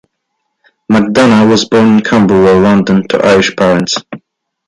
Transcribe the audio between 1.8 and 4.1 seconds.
in Camberwell, London to Irish parents.